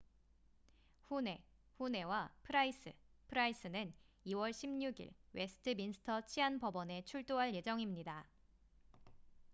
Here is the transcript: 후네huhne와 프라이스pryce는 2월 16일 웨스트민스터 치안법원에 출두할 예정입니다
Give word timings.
후네huhne와 1.09 2.33
프라이스pryce는 2.41 3.93
2월 4.25 4.49
16일 4.49 5.13
웨스트민스터 5.33 6.21
치안법원에 6.21 7.03
출두할 7.03 7.53
예정입니다 7.53 8.25